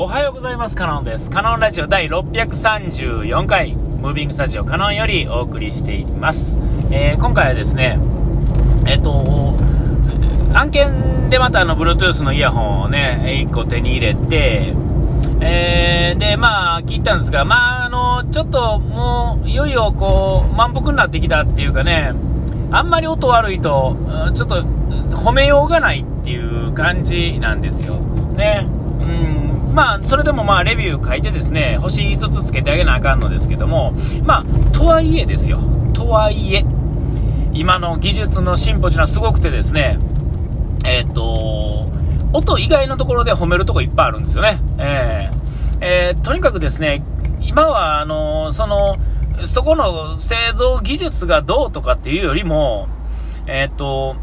[0.00, 0.76] おはようございます。
[0.76, 1.28] カノンです。
[1.28, 6.56] カノンラジオ第634回、ムービングスタジオカノンよりお送りしています。
[6.92, 7.98] えー、今回はですね、
[8.86, 9.56] えっ、と、
[10.54, 14.72] 案件でまたあの、Bluetooth のイヤホンをね、1個手に入れて、
[15.40, 22.12] えー、で、まあ、聞いたんですが、まあ、あの、ちょっともう、いよいよこう、満腹になってきたっていうかね、
[22.70, 23.96] あんまり音悪いと、
[24.32, 24.62] ちょっと
[25.16, 27.94] 褒めようがないっていう感じなんですよ。
[28.36, 28.64] ね。
[29.00, 29.57] うん。
[29.72, 33.92] まあ、それでもまあ、レビュー書いてですね、星5つつけてあげなあかんのですけども、
[34.24, 35.58] まあ、とはいえですよ。
[35.92, 36.64] とはいえ、
[37.52, 39.98] 今の技術の進歩というのはすごくてですね、
[40.84, 41.90] えー、っと、
[42.32, 44.60] 音以外のところで褒めるとこいっぱいあるんですよね。
[44.78, 47.02] えー、えー、とにかくですね、
[47.40, 48.96] 今は、あの、その、
[49.46, 52.88] そこの製造技術がどうとかっていうよりも、
[53.46, 54.16] えっ、と、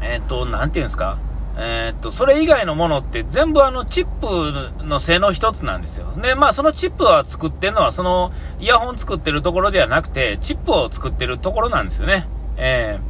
[0.00, 1.18] えっ、と、なんていうんですか、
[1.60, 6.06] えっと、それ以外のものって全部あのチップの性の一つなんですよ。
[6.22, 12.28] で、まあそのチップは作ってるのはそのイヤホン作ってるところではなくて、チップを作ってるところなんですよね。
[12.56, 13.00] え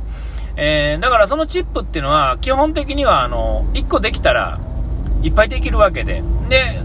[0.56, 4.58] ー、えー、だからそのチップっていうのは基本的にはあの、1個できたら
[5.22, 6.22] いっぱいできるわけで。
[6.48, 6.80] で、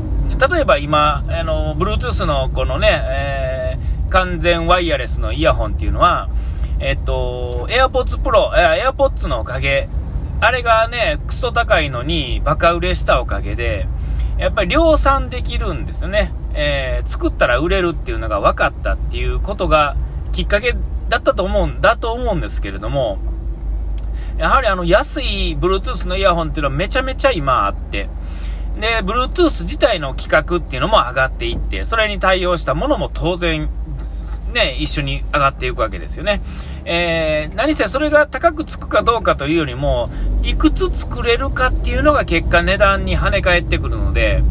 [0.50, 6.30] 例えば今、あの、Bluetooth のこのね、えー、完全ワイヤレスのイヤホンっていうのは、
[6.80, 9.88] えっと、AirPods Pro、AirPods のおかげ、
[10.44, 13.88] あれがね、クソ高いのにバカ売れしたおかげで、
[14.38, 16.34] やっぱり量産できるんですよね。
[16.54, 19.96] えー、作ったら売れるっていうのが分かったっていうことが
[20.34, 20.76] きっかけ
[21.08, 23.20] だったと思うんだと思うんですけれども、
[24.38, 28.10] やはりあの安い Bluetooth のイヤホンっていうのはめちゃめちゃ今あって、
[28.78, 33.70] で、Bluetooth 自体の規格っていうのも上がっていって、それに対応したものも当然、
[34.54, 36.42] ね、一緒に上がっていくわけですよね。
[36.86, 40.10] えー、何せそれが高くつくかどうかというよりも、
[40.44, 44.44] いくつ作れるかっていうのが結果値段に跳ね返ってくるので、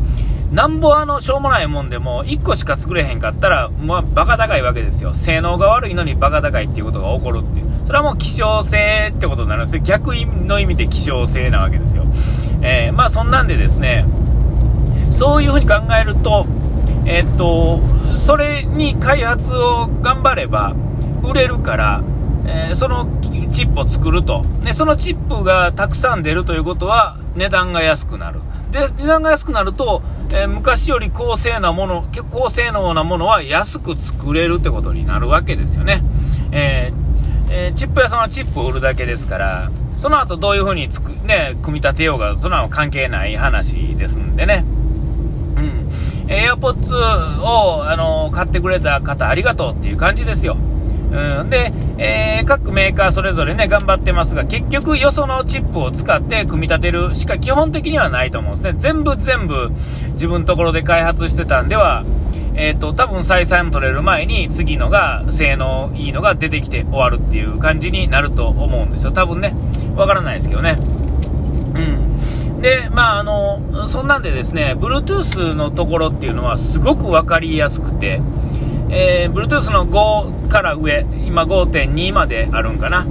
[0.52, 5.14] なんぼあの、しょうもないもんでも、1個しか作れへんかったら、まあ、バカ高いわけですよ。
[5.14, 7.72] 性能が悪いのにバカ高いっていうことが起こるっていう。
[7.86, 12.04] それはもう希少性ってことになるんです逆の意味で希少性なわけですよ。
[12.60, 14.04] えー、まあそんなんでですね、
[15.10, 16.46] そういう風に考えると、
[17.06, 17.80] えー、っと、
[18.24, 20.74] それに開発を頑張れば
[21.22, 22.02] 売れるから、
[22.46, 23.08] えー、その
[23.52, 24.42] チップを作ると。
[24.62, 28.40] で、そのチップがたくさん出るということは値段が安くなる。
[28.70, 36.02] で、値段が安くなると、えー、昔より高性なもの、高性能なものは安く作れるってことになるわけですよね。
[36.52, 44.64] えー、えー、チップ屋さんはチップを売るだけですから、その後どういう風につく、ね、組み立てようが、そんなの関係ない話ですんでね。
[46.32, 50.56] AirPods を、あの買ってくれた方ありがとうっていう感じですよ。
[51.12, 58.74] うん、で、えー、各メーカーそれぞれね、頑張ってますが、結局、よそのチップを使って組み立てるしか基本的にはないと思うんですね。
[58.78, 59.70] 全部全部
[60.12, 62.04] 自分のところで開発してたんでは、
[62.54, 69.12] えっ、ー、と、多分採算取れる前に次のが、性能いいのが出てきて終わるっていう感じになると思うんですよ。
[69.12, 69.54] 多分ね、
[69.96, 70.78] わからないですけどね。
[71.74, 72.12] うん。
[72.62, 78.22] で、まあ、あの、そんなんでですね、Bluetooth のところっていうのはすごくわかりやすくて、
[78.88, 83.04] えー、Bluetooth の5から上、今5.2まであるんかな。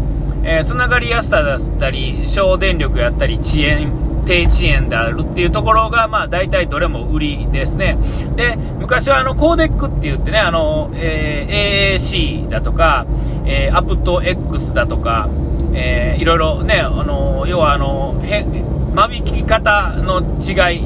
[0.43, 3.91] えー、つながりやすさだったり、省電力やったり、遅延、
[4.25, 7.97] 低遅延であるっていうところが、まあ大体どれも売りですね。
[8.37, 13.05] で、昔はあの、コーデックって言ってね、あの、えー、AAC だとか、
[13.45, 15.29] えー、アプト X だとか、
[15.73, 18.45] えー、いろいろね、あの、要はあの、へ、
[18.93, 20.83] 間引き方の違い、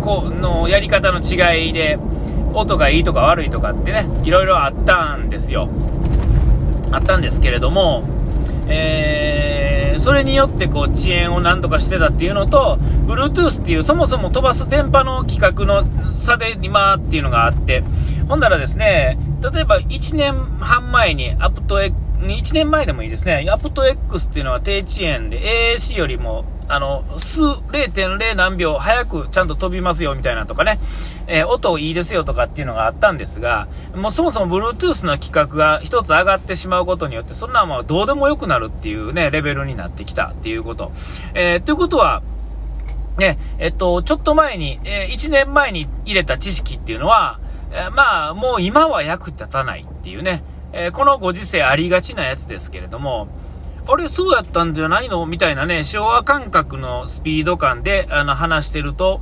[0.00, 1.98] こう、のやり方の違いで、
[2.54, 5.68] 音がいいとか悪いとかってね、いろいろあったんですよ。
[6.92, 8.04] あったんですけれども、
[8.68, 17.84] えー、それによってこう遅延を何とかしてたっていうのと、Bluetooth っていうそもそも飛ばす電波の規格の差で今っていうのがあって、
[18.28, 25.40] ほんだらですね、例えば1年半前にアプト X、1年前でもいいですね、アプト X っていうのは低遅延で
[25.74, 30.78] AAC よりもあの、数0.0何秒早くちゃんと飛びますよみたいなとかね、
[31.28, 40.90] えー、音いいですよとかっていうのがあったんですが、もうそもそも Bluetooth の規格が一つ上がってしまうことによって、そんなもうどうでもよくなるっていうね、レベルになってきたっていうこと。
[41.34, 42.22] えー、ということは、
[43.16, 47.38] ね、えっと、ちょっと前に、えー、1年前に入れた知識っていうのは、
[47.76, 50.42] え、まあ、もう今は役立たないっていうね、
[50.72, 53.28] えー、このご時世ありがちなやつですけれども、
[53.88, 55.24] あれ、そうやったんじゃないの？
[55.26, 59.20] みたいなね、昭和感覚のスピード感で、あの、話してると、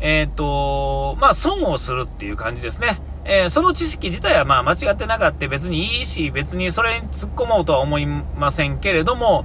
[0.00, 3.00] えっ、ー、と、まあ、損をするっていう感じですね。
[3.24, 9.44] えー、その知識自体はまあ間違ってなかった別にいいし、別にそれに突っ込もうとは思いませんけれども、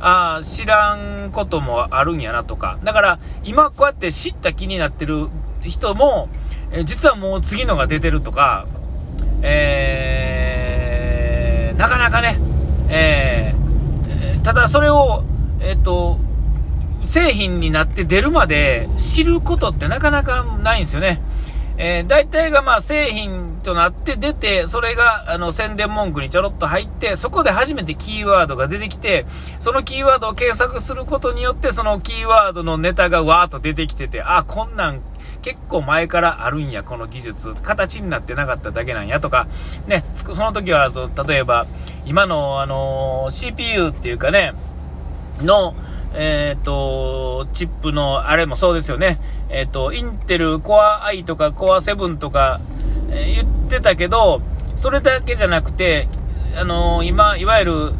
[0.00, 2.78] ああ、知らんこともあるんやなとか。
[2.84, 5.28] だから、今こうやって知った気になってる
[5.62, 6.30] 人も、
[6.72, 8.66] え実はもう次のが出てるとか、
[9.42, 12.38] えー、なかなかね、
[12.88, 15.24] えー、ただそれを、
[15.60, 16.18] えっ、と、
[17.06, 21.22] 製品になって出るまで知ることってなかなかないんですよね。
[21.80, 29.26] えー、大体がまあ製品となって出て、それがあの宣伝文句にちょろっと入って、そこで初めてキーワードが出てきて、
[29.60, 35.00] そのキーワードを検索することによって、そのキーワードのネタがわーっと出てきてて、あ、こんなん
[35.42, 37.54] 結構前からあるんや、この技術。
[37.54, 39.46] 形になってなかっただけなんやとか、
[39.86, 40.90] ね、その時は、
[41.26, 41.66] 例えば、
[42.04, 44.52] 今のあのー、CPU っていうかね、
[45.42, 45.74] の、
[46.14, 49.20] えっ、ー、と、チップの、あれもそうですよね。
[49.50, 52.60] えっ、ー、と、インテル、コア i とかコア7とか、
[53.10, 54.40] えー、言ってたけど、
[54.76, 56.08] それだけじゃなくて、
[56.56, 57.92] あの今、いわゆる、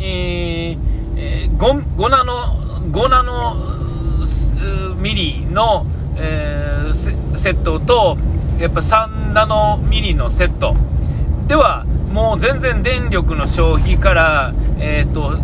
[0.00, 3.78] えー、5, 5ナノ、5ナノ
[4.96, 5.86] ミリの、
[6.18, 8.18] えー、セットと、
[8.58, 10.74] やっぱ3ナノミリのセット
[11.46, 15.38] では、もう全然電力の消費から、えっ、と、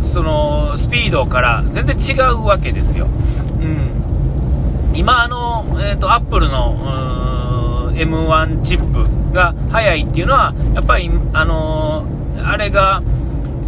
[0.00, 3.06] そのスピードから全然違うわけですよ。
[3.06, 13.02] うん、今あの、えーと、アップルの M1 チップが速いっていうのは、やっぱり、あのー、あれが、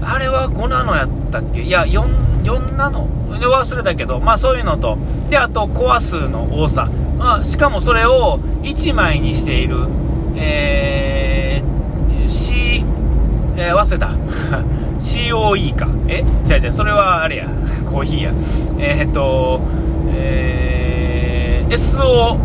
[0.02, 1.62] あれは5ナノやったっけ？
[1.62, 2.02] いや、4、
[2.42, 4.98] 4ナノ忘れたけど、まあそういうのと、
[5.30, 6.88] で、あとコア数の多さ。
[7.18, 9.88] まあ、しかもそれを1枚にしている、
[10.36, 12.84] えー、C、
[13.56, 14.14] えー、忘れた。
[14.98, 15.88] COE か。
[16.08, 16.24] え？
[16.44, 17.48] じゃあじゃあそれはあれや。
[17.86, 18.32] コーヒーや。
[18.78, 19.60] えー、っと、
[20.12, 22.38] えー、SO、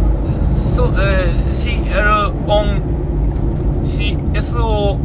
[0.51, 2.81] そえー、CL オン、
[3.83, 4.97] CSO、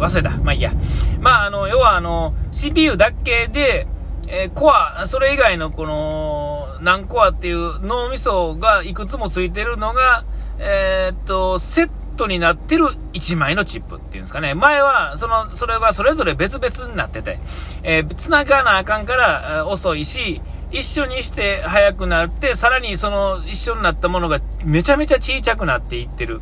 [0.00, 0.30] 忘れた。
[0.38, 0.72] まあいいや。
[1.20, 3.86] まああの、要はあの、CPU だけで、
[4.28, 10.24] えー、コア、それ以外のこの、何コアっていう脳みそがいくつもついてるのが、
[10.58, 14.54] えー、っと、セットになってる1枚のチップっていうんですかね。
[14.54, 17.38] 前は、その、それはそれぞれ別々になってて、
[17.82, 26.40] えー、繋がなあかんから、遅いし、一緒にして速くなって、さらにその一緒になったものがめちゃめちゃ小さくなっていってる。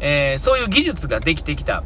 [0.00, 1.82] えー、そういう技術ができてきた。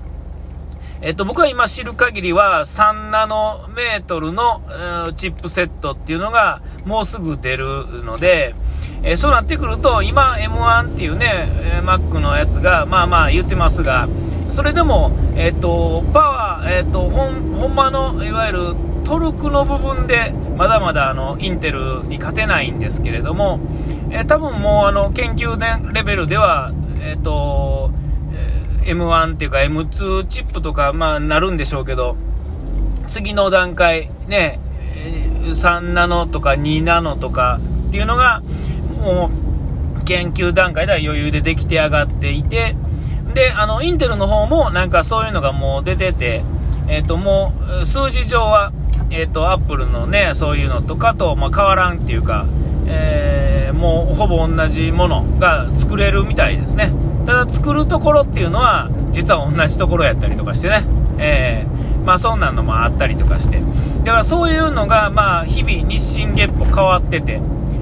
[1.01, 4.63] えっと、僕は今知る限りは3ナノメートルの、
[5.17, 8.55] チップセットっていうのがもうすぐ出るので、
[9.03, 14.09] えー、そうなってくると、今 M1 っていうね、Mac のやつが、まあまあ言ってますが、
[14.51, 18.75] それでも、えっ、と、パワー、えっ、と、ほん、ほんまの、いわゆる
[19.05, 23.61] トルクの部分で、まだまだあの、インテルに勝てないんですけれども、
[24.11, 25.57] えー、多分もうあの、研究
[25.93, 27.93] レベルでは、えっ、と、
[28.89, 32.17] M1 っていうか M2 チップとか、まあなるんでしょうけど、
[33.09, 34.61] 次の段階、ね、
[35.45, 38.43] 3ナノとか2ナノとかっていうのが、
[39.03, 39.31] も
[40.01, 42.75] う研究段階では余裕でできて上がっていて、
[43.35, 46.43] で、あの、インテルの方もなんかそういうのがもう出てて、
[46.89, 47.53] えっ、ー、と、も
[47.83, 48.73] う数字上は、
[49.11, 52.47] えっ、ー、と、アップルのね、そういうのとかと、まあ、変わらんっていうか、
[52.87, 53.58] えー、
[54.19, 56.91] ほぼ同じものが作れるみたいですね。
[57.25, 60.83] ただ作るところっていうのは、実は同じところやったりとかしてね。
[61.19, 63.61] えー、まあそんなのもあったりとかして。
[64.03, 67.41] だからそういうのが、まあ日々日進月歩変わってて、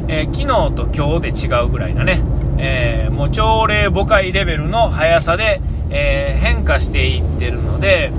[0.08, 2.20] えー、昨日と今日で違うぐらいなね、
[2.58, 8.12] えー、もう朝礼母会レベルの速さで、え、変化していってるので、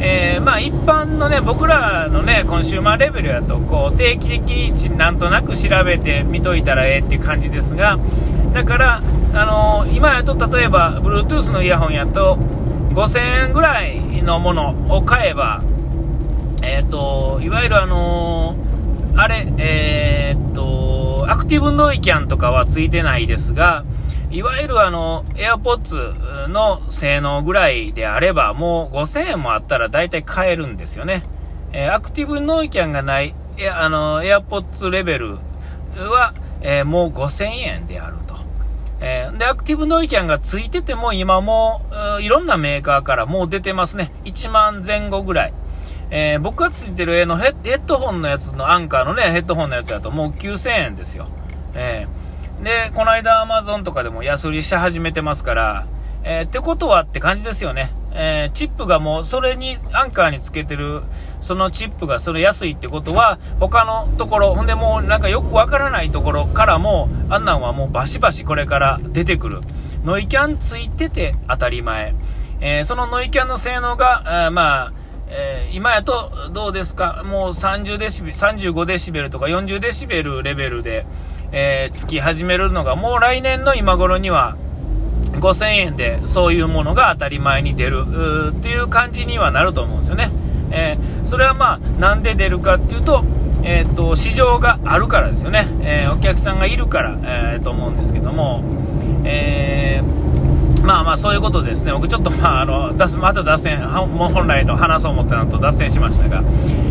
[0.00, 7.98] えー、まあ一般のね、僕らのね、コンシューマーレベルやと、こう、定期的になんとなく調べて見といたらええっていう感じですが、
[8.52, 9.02] だから、
[9.34, 12.38] あのー、今やと例えば、Bluetooth のイヤホンやと、
[12.94, 15.60] 5000円ぐらいのものを買えば、
[16.62, 18.56] えっ、ー、と、いわゆるあの
[19.16, 23.84] あれ、えっと、アクティブノイキャンとかはついてないですが、
[24.34, 31.22] いわゆるあの、AirPods の性能ぐらいであれば、もう5000円もあったら大体買えるんですよね。
[31.72, 35.36] えー、アクティブノイキャンがない、えあの、AirPods レベル
[35.96, 38.34] は、えー、もう5000円であると。
[39.00, 41.82] えー、で、アクティブノイキャンがついてても今も
[42.18, 44.10] う、いろんなメーカーからもう出てますね。
[44.24, 45.52] 1万前後ぐらい。
[46.10, 51.28] えー、僕がついてる絵のヘッドホンのやつのアンカーのね、ヘッドホンのやつだともう9000円ですよ。
[51.74, 55.86] えー、で、この間アマゾンとかでも安売りし始めてますから、
[56.22, 57.90] えー、ってことはって感じですよね。
[58.16, 61.02] えー、チップがもうそれにアンカーにつけてる
[61.40, 69.62] そのチップがそれ安いってことは他のところほんでもうなんかよくわからないところからもあんなんはもうバシバシこれから出てくる。
[70.04, 72.14] ノイキャンついてて当たり前、
[72.60, 74.92] えー、そのノイキャンの性能が、まあ
[75.26, 77.24] えー、今やとどうですか？
[77.24, 81.04] もう30デシベル、35デシベルとか40デシベルレベルで、
[81.56, 84.56] えー、つき始めるのが、もう来年の今頃には、
[85.34, 88.04] 5000円でそういうものが当たり前に出る
[88.50, 90.30] っていう感じにはなると思うんですよね。
[90.70, 93.24] えー、それはまあ、なんで出るかっていうと、
[93.62, 98.64] えーと、市場があるからですよね、えー、お客さんがいるから、えー、と思うんですけども、
[99.24, 100.33] えー、
[100.84, 106.42] まあまあそういうことですね、僕ちょっと、まあ、あのまた脱線、もう本来の話そう思ったのと脱線しましたが、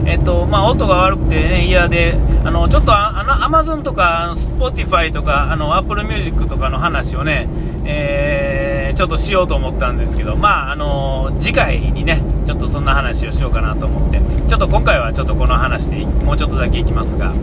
[0.05, 7.47] えっとまあ、音が悪くて、ね、嫌で、あのちょっとあの Amazon とか Spotify とかあの Apple Music とかの話をね、
[7.85, 14.19] えー、ちょっとしようと思ったんですけど、まあ、あの次回にね、ちょっとそんな話をしようかなと思って、
[14.50, 17.33] ちょっと今回はちょっとこの話でもうちょっとだけいきますが、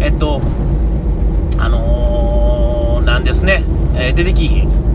[0.00, 0.40] えっと、
[1.58, 3.62] あのー、なんですね、
[3.94, 4.91] えー、出てきひん。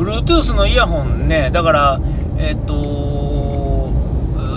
[0.00, 2.00] Bluetooth のイヤホンね、だから、
[2.38, 3.92] えっと、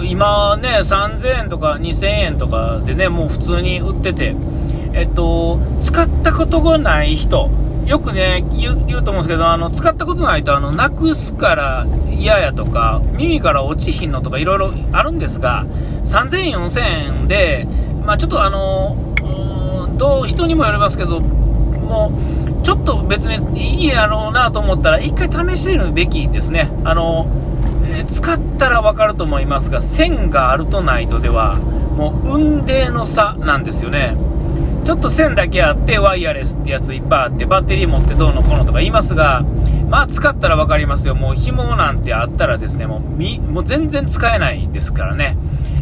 [0.05, 4.35] 今ね、3000円とか2000円とかでね、もう普通に売ってて、
[4.93, 7.49] えっと、使ったことがない人、
[7.85, 15.65] よくね言う、言うと思うんですけど、あの、使ったことないと、あの、なくすから嫌やとか、耳から落ちひんのとかいろいろあるんですが、
[16.05, 16.79] 3000円、4000
[17.21, 17.67] 円で、
[18.05, 18.95] まあちょっとあの、
[19.97, 21.21] どう、人にもよりますけど、
[23.07, 26.71] 別にいいやろうなと思ったら、一回試してみるべきですね。
[26.83, 27.27] あの、
[27.85, 34.15] え使ったらわかると思いますが、線があるとないとでは、もう運命の差なんですよね。
[34.83, 39.43] ちょっと線だけあってワイヤレスってやついっぱいあってバッテリー持ってどうのこうのとか言いますが
[39.89, 45.37] まあ使ったら分かりますよもう紐なんてあったらですねもうみもう全然使えないですからね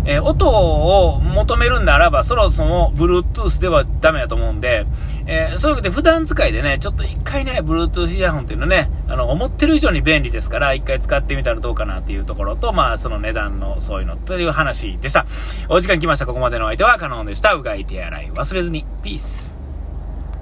[0.05, 4.85] えー、音を求めるんならば、そろそろ Bluetooth ではダメだと思うんで、
[5.27, 15.25] えー、そういうことで普段使いでね、ちょっと一回ね、Bluetooth イヤホンっていうのね、あの、思ってる以上に便利ですから、一回使ってみたらどうかなっていうところと、まあ、その値段のそういうのという話でした。
[15.69, 16.25] お時間来ました。
[16.25, 17.53] ここまでの相手はカノンでした。
[17.53, 18.85] うがい手洗い忘れずに。
[19.03, 19.60] ピース。